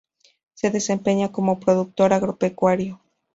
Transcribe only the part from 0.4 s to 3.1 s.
Se desempeña como productor agropecuario.